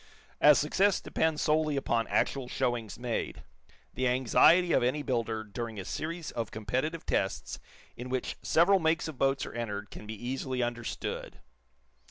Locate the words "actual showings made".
2.07-3.43